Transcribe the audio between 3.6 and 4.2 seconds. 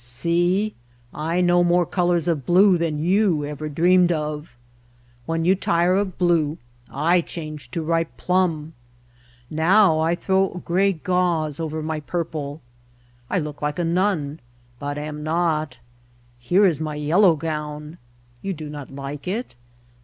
dreamed